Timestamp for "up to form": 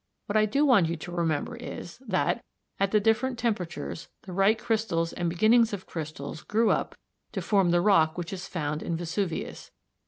6.71-7.69